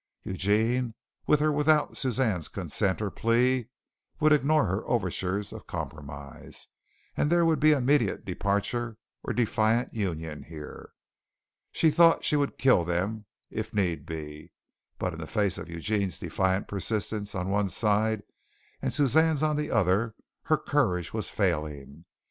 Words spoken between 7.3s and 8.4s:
there would be immediate